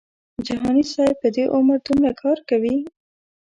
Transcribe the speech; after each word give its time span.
جهاني 0.45 0.83
صاحب 0.93 1.15
په 1.21 1.27
دې 1.35 1.43
عمر 1.55 1.77
دومره 1.87 2.11
کار 2.21 2.37
کوي. 2.49 2.75